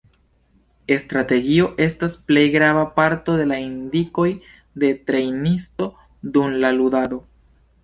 Strategio 1.01 1.67
estas 1.85 2.15
plej 2.31 2.45
grava 2.55 2.87
parto 2.95 3.37
de 3.41 3.45
la 3.53 3.59
indikoj 3.67 4.27
de 4.85 4.91
trejnisto, 5.11 5.91
dum 6.39 6.61
la 6.67 6.77
ludado. 6.83 7.25